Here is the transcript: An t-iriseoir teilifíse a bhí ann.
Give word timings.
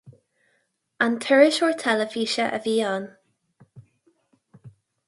An 1.07 1.17
t-iriseoir 1.25 1.75
teilifíse 1.83 2.47
a 2.57 2.61
bhí 2.65 2.75
ann. 2.95 3.09